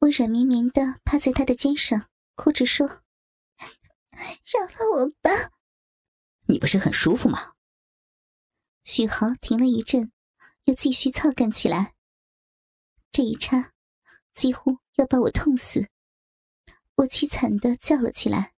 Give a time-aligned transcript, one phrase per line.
[0.00, 2.86] 我软绵绵的趴在他的肩上，哭着说
[4.46, 5.30] ：“饶了我吧！”
[6.46, 7.54] 你不是很舒服吗？
[8.84, 10.12] 许豪停了一阵，
[10.64, 11.94] 又继续操干起来。
[13.10, 13.72] 这一插，
[14.34, 15.90] 几乎要把我痛死。
[16.94, 18.54] 我凄惨的叫了起来。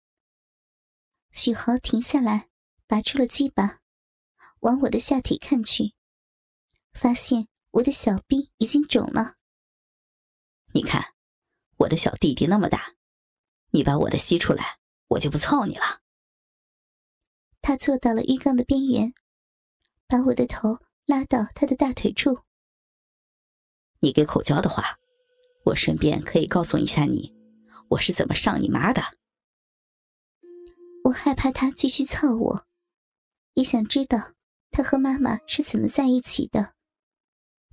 [1.32, 2.50] 许豪停下来，
[2.86, 3.80] 拔出了鸡巴，
[4.60, 5.94] 往我的下体看去，
[6.94, 9.36] 发现我的小臂已经肿了。
[10.74, 11.16] 你看，
[11.80, 12.94] 我的小弟弟那么大，
[13.72, 16.02] 你把我的吸出来，我就不操你了。
[17.62, 19.14] 他坐到了浴缸的边缘，
[20.06, 22.40] 把我的头拉到他的大腿处。
[24.02, 25.00] 你给口交的话，
[25.64, 27.34] 我顺便可以告诉一下你，
[27.88, 29.02] 我是怎么上你妈的。
[31.06, 32.66] 我害怕他继续操我，
[33.54, 34.34] 也想知道
[34.70, 36.74] 他和妈妈是怎么在一起的，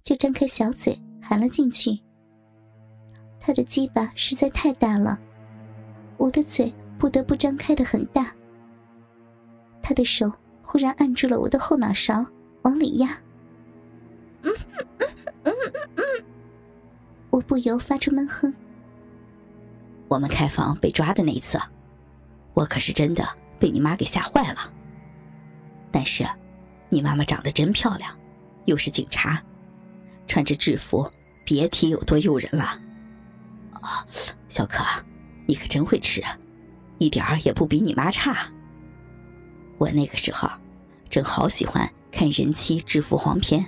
[0.04, 2.05] 就张开小嘴含了进去。
[3.46, 5.16] 他的鸡巴实在太大了，
[6.16, 8.34] 我的嘴不得不张开的很大。
[9.80, 10.32] 他的手
[10.65, 12.26] 忽然按住了我的后脑勺，
[12.62, 13.16] 往里压。
[17.30, 18.52] 我不由发出闷哼。
[20.09, 21.57] 我们开房被抓的那一次，
[22.52, 23.24] 我可是真的
[23.60, 24.73] 被你妈给吓坏了。
[25.92, 26.26] 但是，
[26.88, 28.13] 你妈妈长得真漂亮，
[28.65, 29.40] 又是警察，
[30.26, 31.09] 穿着制服，
[31.45, 32.82] 别提有多诱人了。
[33.87, 34.06] 啊，
[34.48, 34.84] 小可，
[35.46, 36.37] 你可真会吃啊，
[36.98, 38.37] 一点儿也不比你妈差。
[39.79, 40.48] 我那个时候
[41.09, 43.66] 正好喜欢看人妻制服黄片。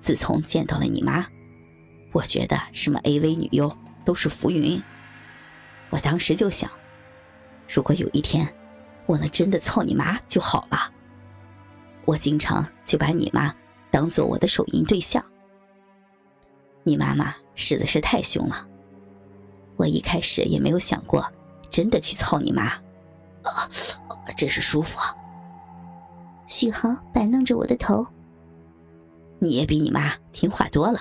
[0.00, 1.26] 自从见到了你妈，
[2.12, 4.80] 我觉得什么 AV 女优都是浮云。
[5.90, 6.70] 我当时就想，
[7.68, 8.46] 如果有一天
[9.06, 10.92] 我能真的操你妈就好了。
[12.04, 13.54] 我经常就把你妈
[13.90, 15.24] 当做我的手淫对象。
[16.82, 18.66] 你妈妈实在是太凶了，
[19.80, 21.26] 我一开始也没有想过
[21.70, 22.64] 真的去操你妈。
[23.42, 23.66] 啊，
[24.36, 25.16] 真是舒服啊！
[26.46, 28.06] 许豪摆弄着我的头。
[29.38, 31.00] 你也比你妈听话多了，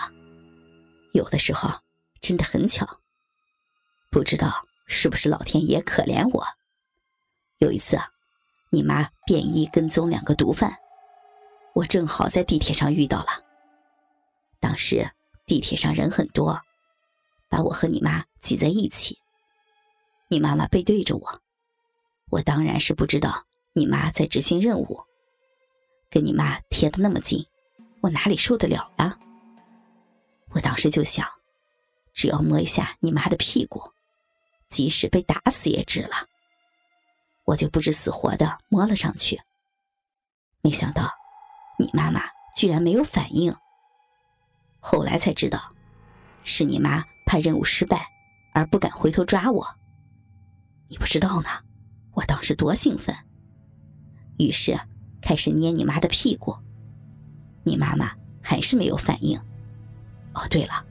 [1.12, 1.70] 有的时候
[2.22, 2.88] 真的很巧。
[4.10, 4.50] 不知道
[4.88, 6.42] 是不是老天爷可怜我？
[7.58, 8.00] 有一次，
[8.70, 10.74] 你妈便衣跟踪两个毒贩，
[11.74, 13.44] 我正好在地铁上遇到了。
[14.62, 15.12] 当时
[15.46, 16.58] 地铁上人很多，
[17.50, 19.18] 把我和你妈挤在一起。
[20.30, 21.42] 你妈妈背对着我。
[22.30, 25.02] 我当然是不知道你妈在执行任务，
[26.12, 27.46] 跟你妈贴的那么近，
[28.02, 29.18] 我哪里受得了啊？
[30.52, 31.28] 我当时就想，
[32.14, 33.82] 只要摸一下你妈的屁股，
[34.70, 36.28] 即使被打死也值了。
[37.46, 39.42] 我就不知死活的摸了上去，
[40.62, 41.10] 没想到
[41.80, 42.22] 你妈妈
[42.56, 43.56] 居然没有反应。
[44.80, 45.74] 后来才知道，
[46.44, 48.08] 是你妈怕任务失败
[48.54, 49.64] 而不敢回头抓我。
[50.88, 51.50] 你不知道呢。
[52.16, 53.16] 我当时多兴奋，
[54.40, 54.78] 于是
[55.22, 56.58] 开始捏你妈的屁股，
[57.64, 59.40] 你妈妈还是没有反应。
[60.34, 60.84] 哦，对了，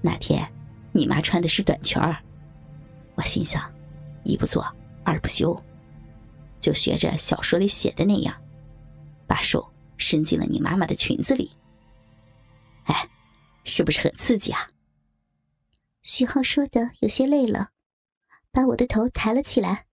[0.00, 0.50] 那天
[0.92, 2.16] 你妈穿的是短裙儿，
[3.14, 3.70] 我心想，
[4.24, 4.66] 一不做
[5.04, 5.62] 二不休，
[6.58, 8.34] 就学着小说里写的那样，
[9.26, 11.52] 把手伸进了你妈妈的裙子里。
[12.84, 13.08] 哎，
[13.64, 14.68] 是不是很刺激啊？
[16.12, 17.70] 徐浩说的有些累了，
[18.50, 19.86] 把我的头抬了起来。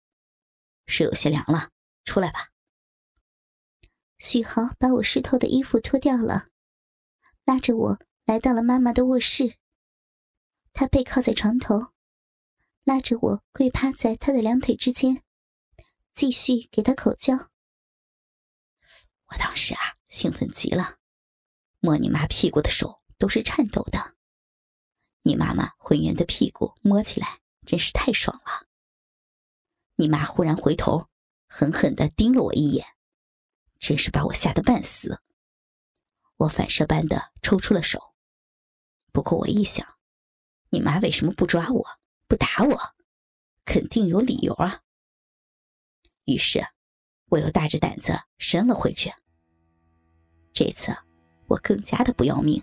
[0.88, 1.72] 是有些凉了，
[2.06, 2.54] 出来吧。
[4.18, 6.48] 许豪把我湿透的衣服脱掉了，
[7.44, 9.58] 拉着我来到了妈妈的卧室。
[10.72, 11.88] 他背靠在床头，
[12.86, 15.22] 拉着我跪趴在他的两腿之间，
[16.14, 17.36] 继续给他口交。
[19.26, 20.98] 我当时啊，兴奋极了，
[21.82, 24.15] 摸你妈屁股的手都是颤抖的。
[25.28, 28.68] 你妈妈浑圆的屁股摸起来真是太爽了。
[29.96, 31.08] 你妈忽然回头，
[31.48, 32.86] 狠狠的盯了我一眼，
[33.80, 35.20] 真是把我吓得半死。
[36.38, 38.14] 我反射般的抽出了手，
[39.12, 39.98] 不过我一想，
[40.70, 41.84] 你妈为什么不抓我，
[42.28, 42.80] 不打我？
[43.66, 44.84] 肯定有理由啊。
[46.26, 46.64] 于是，
[47.30, 49.12] 我又大着胆子伸了回去。
[50.54, 50.96] 这次，
[51.48, 52.62] 我更加的不要命，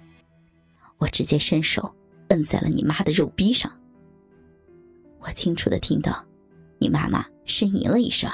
[0.98, 1.92] 我直接伸手
[2.32, 3.70] 摁在了你妈的肉逼上。
[5.20, 6.26] 我清楚的听到。
[6.78, 8.28] 你妈妈呻吟了一声，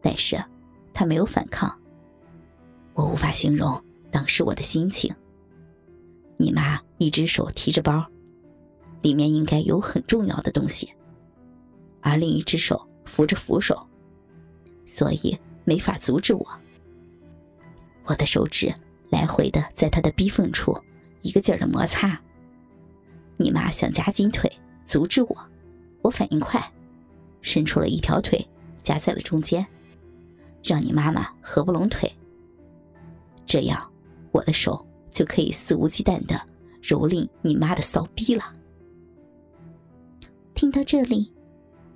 [0.00, 0.42] 但是
[0.94, 1.78] 她没有反抗。
[2.94, 3.78] 我无法形容
[4.10, 5.14] 当时我的心情。
[6.38, 8.06] 你妈一只手提着包，
[9.02, 10.94] 里面应该有很重要的东西，
[12.00, 13.86] 而另一只手扶着扶手，
[14.86, 16.48] 所以没法阻止我。
[18.06, 18.74] 我的手指
[19.10, 20.74] 来回的在她的逼缝处
[21.20, 22.18] 一个劲儿的摩擦，
[23.36, 24.50] 你妈想夹紧腿
[24.84, 25.36] 阻止我，
[26.02, 26.72] 我反应快，
[27.42, 28.46] 伸出了一条腿
[28.82, 29.66] 夹在了中间，
[30.62, 32.12] 让你妈妈合不拢腿。
[33.46, 33.92] 这样，
[34.32, 36.34] 我的手就可以肆无忌惮的
[36.82, 38.54] 蹂躏你妈的骚逼了。
[40.54, 41.32] 听到这里，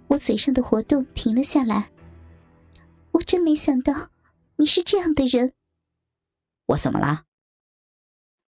[0.08, 1.91] 我嘴上的活动停了下来。
[3.12, 4.11] 我真没想到
[4.56, 5.52] 你是这样的人。
[6.67, 7.25] 我怎么了？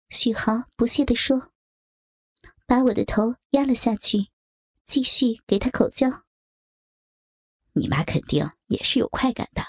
[0.09, 1.50] 许豪不屑地说，
[2.71, 4.29] 把我的头压了下去，
[4.85, 6.23] 继续给他口交。
[7.73, 9.61] 你妈肯定也是有快感的，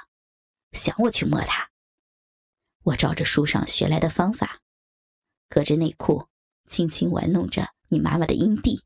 [0.70, 1.68] 想我去摸她。
[2.84, 4.60] 我照着书上学来的方法，
[5.48, 6.28] 隔着内裤
[6.68, 8.84] 轻轻玩弄着你妈妈的阴蒂。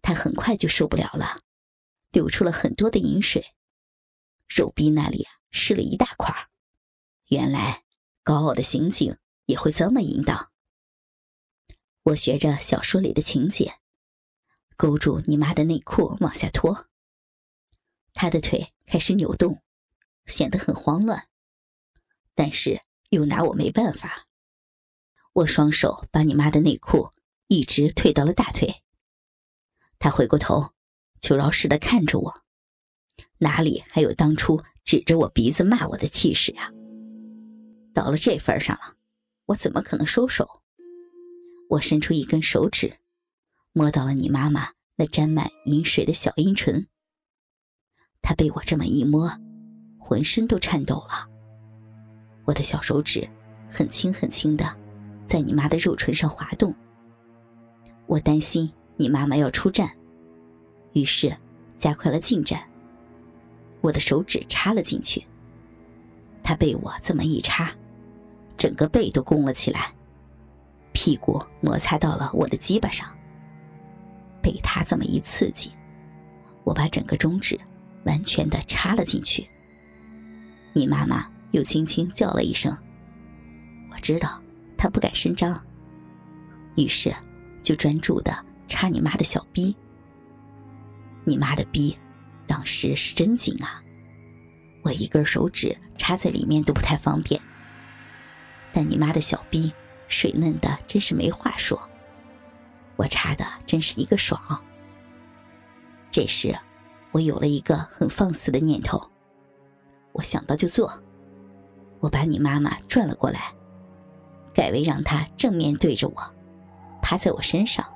[0.00, 1.42] 她很快就受不了了，
[2.12, 3.44] 流出了很多的饮水，
[4.48, 6.48] 肉壁那里湿了一大块。
[7.26, 7.84] 原来
[8.22, 10.49] 高傲的刑警也会这么淫荡。
[12.02, 13.74] 我学着小说里的情节，
[14.76, 16.86] 勾住你妈的内裤往下拖，
[18.14, 19.62] 她的腿开始扭动，
[20.24, 21.28] 显得很慌乱。
[22.34, 22.80] 但是
[23.10, 24.26] 又拿我没办法，
[25.34, 27.10] 我双手把你妈的内裤
[27.48, 28.82] 一直退到了大腿。
[29.98, 30.72] 他回过头，
[31.20, 32.42] 求饶似的看着我，
[33.38, 36.72] 哪里还有当初指着我鼻子骂我的气势呀？
[37.92, 38.96] 到了这份上了，
[39.44, 40.59] 我怎么可能收手？
[41.70, 42.98] 我伸出一根手指，
[43.72, 46.88] 摸到了你妈妈那沾满饮水的小阴唇。
[48.20, 49.30] 她被我这么一摸，
[49.96, 51.28] 浑身都颤抖了。
[52.44, 53.28] 我的小手指
[53.68, 54.76] 很轻很轻的，
[55.24, 56.74] 在你妈的肉唇上滑动。
[58.06, 59.88] 我担心你妈妈要出战，
[60.92, 61.32] 于是
[61.78, 62.60] 加快了进展。
[63.80, 65.24] 我的手指插了进去，
[66.42, 67.72] 她被我这么一插，
[68.56, 69.94] 整个背都弓了起来，
[70.92, 73.08] 屁股摩擦到了我的鸡巴上。
[74.42, 75.70] 被他这么一刺激，
[76.64, 77.58] 我把整个中指
[78.04, 79.48] 完全的插了进去。
[80.72, 81.26] 你妈妈。
[81.52, 82.78] 又轻轻叫了一声，
[83.90, 84.40] 我知道
[84.78, 85.60] 他不敢声张，
[86.76, 87.12] 于是
[87.60, 88.32] 就专注的
[88.68, 89.74] 插你妈的小逼。
[91.24, 91.98] 你妈的逼，
[92.46, 93.82] 当时是真紧啊！
[94.82, 97.40] 我一根手指插在里面都不太方便，
[98.72, 99.72] 但你妈的小逼
[100.10, 101.80] 水嫩的真是没话说，
[102.96, 104.62] 我插的真是一个爽。
[106.10, 106.54] 这时，
[107.12, 109.00] 我有了一个很放肆的念头，
[110.12, 110.92] 我想到就做。
[112.00, 113.52] 我把你妈妈转了过来，
[114.52, 116.34] 改为让她正面对着我，
[117.00, 117.86] 趴在我身上。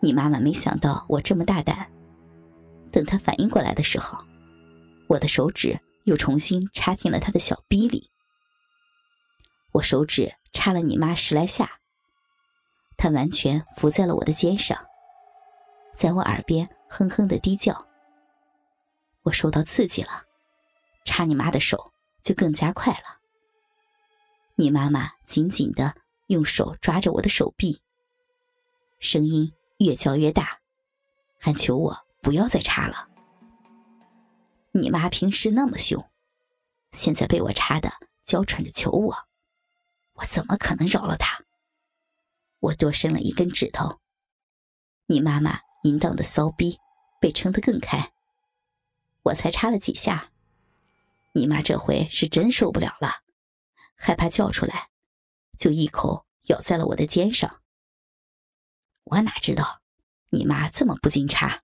[0.00, 1.90] 你妈妈没想到我这么大胆，
[2.92, 4.18] 等她反应过来的时候，
[5.06, 8.10] 我的手指又重新插进了她的小逼里。
[9.72, 11.80] 我手指插了你妈十来下，
[12.96, 14.78] 她完全伏在了我的肩上，
[15.94, 17.86] 在我耳边哼哼的低叫。
[19.22, 20.24] 我受到刺激了，
[21.04, 21.92] 插你妈的手。
[22.20, 23.20] 就更加快了。
[24.56, 25.94] 你妈妈紧紧的
[26.26, 27.80] 用手抓着我的手臂，
[28.98, 30.58] 声音越叫越大，
[31.38, 33.08] 还求我不要再插了。
[34.72, 36.04] 你妈平时那么凶，
[36.92, 37.90] 现在被我插的
[38.24, 39.16] 娇喘着求我，
[40.18, 41.44] 我怎么可能饶了他？
[42.58, 44.00] 我多伸了一根指头，
[45.06, 46.78] 你妈妈淫荡的骚逼
[47.20, 48.12] 被撑得更开。
[49.22, 50.32] 我才插了几下。
[51.32, 53.22] 你妈这回是真受不了了，
[53.94, 54.88] 害怕叫出来，
[55.56, 57.62] 就一口咬在了我的肩上。
[59.04, 59.82] 我哪知道
[60.30, 61.62] 你妈这么不经插，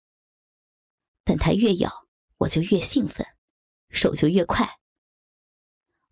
[1.24, 2.06] 但她越咬
[2.38, 3.26] 我就越兴奋，
[3.90, 4.78] 手就越快。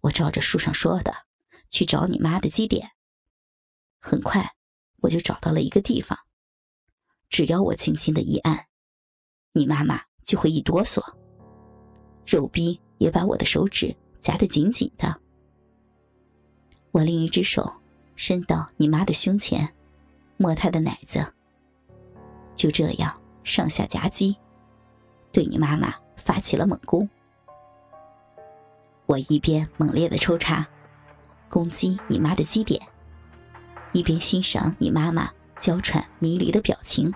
[0.00, 1.26] 我照着书上说的
[1.72, 2.92] 去找你妈的基点，
[3.98, 4.54] 很快
[5.00, 6.16] 我就找到了一个地方，
[7.28, 8.66] 只要我轻轻的一按，
[9.52, 11.02] 你妈妈就会一哆嗦，
[12.24, 12.80] 肉逼。
[12.98, 15.20] 也把我的手指夹得紧紧的。
[16.92, 17.68] 我另一只手
[18.14, 19.74] 伸到你妈的胸前，
[20.36, 21.34] 摸她的奶子。
[22.54, 24.36] 就这样上下夹击，
[25.32, 27.10] 对你妈妈发起了猛攻。
[29.06, 30.64] 我一边猛烈的抽插，
[31.52, 32.80] 攻击你妈的基点，
[33.92, 35.30] 一边欣赏你妈妈
[35.60, 37.12] 娇喘迷离的表情。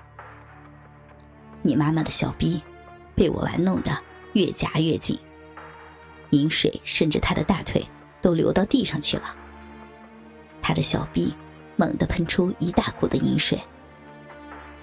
[1.63, 2.61] 你妈妈的小臂
[3.15, 3.99] 被我玩弄的
[4.35, 5.19] 越夹越紧。
[6.31, 7.83] 饮水顺着她的大腿
[8.21, 9.35] 都流到地上去了，
[10.61, 11.35] 她的小臂
[11.77, 13.59] 猛地喷出一大股的饮水。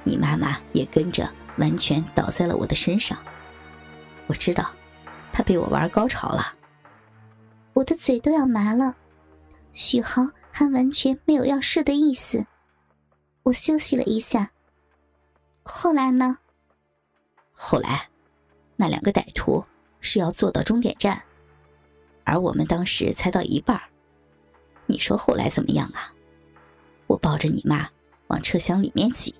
[0.04, 3.16] 你妈妈也跟着完全倒在了我的身上。
[4.26, 4.72] 我知道，
[5.32, 6.56] 她被我玩高潮了。
[7.74, 8.96] 我的嘴都要麻了，
[9.74, 12.46] 许豪还完全没有要射的意思。
[13.44, 14.52] 我休息了一下。
[15.64, 16.38] 后来呢？
[17.52, 18.10] 后来，
[18.76, 19.64] 那两个歹徒
[20.00, 21.22] 是要坐到终点站，
[22.24, 23.82] 而我们当时才到一半
[24.86, 26.14] 你说后来怎么样啊？
[27.08, 27.90] 我抱着你妈
[28.28, 29.34] 往车厢里面挤，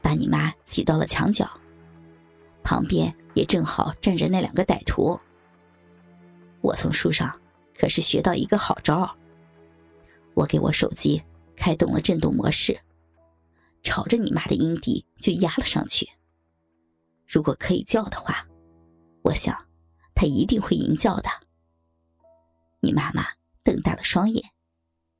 [0.00, 1.48] 把你妈挤到了墙角，
[2.62, 5.18] 旁边也正好站着那两个歹徒。
[6.60, 7.40] 我从书上
[7.78, 9.14] 可是学到一个好招
[10.40, 11.22] 我给我手机
[11.54, 12.80] 开动了震动模式，
[13.82, 16.08] 朝着你妈的阴蒂就压了上去。
[17.26, 18.48] 如果可以叫的话，
[19.20, 19.68] 我想
[20.14, 21.28] 她一定会淫叫的。
[22.80, 23.26] 你妈妈
[23.62, 24.50] 瞪大了双眼，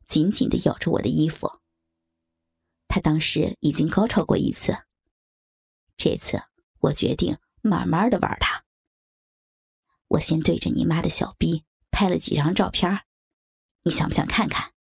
[0.06, 1.52] 紧紧的咬着我的衣服。
[2.88, 4.74] 她当时已经高潮过一次，
[5.98, 6.42] 这次
[6.78, 8.64] 我决定慢慢的玩她。
[10.08, 13.02] 我先对着你妈的小逼拍了几张照片，
[13.82, 14.72] 你想不想看看？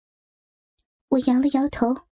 [1.10, 2.09] 我摇了摇头。